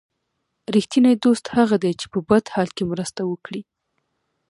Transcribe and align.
رښتینی 0.75 1.13
دوست 1.23 1.45
هغه 1.57 1.75
دی 1.83 1.91
چې 1.99 2.05
په 2.13 2.19
بد 2.29 2.45
حال 2.53 2.69
کې 2.75 2.83
مرسته 2.91 3.21
وکړي. 3.31 3.61